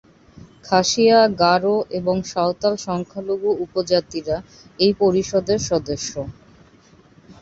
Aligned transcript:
খাসিয়া, 0.63 1.19
গারো 1.41 1.77
এবং 1.91 2.15
সাঁওতাল 2.25 2.73
সংখ্যালঘু 2.87 3.49
উপজাতিরা 3.65 4.37
এই 4.79 4.91
পরিষদের 5.01 5.59
সদস্য। 5.69 6.13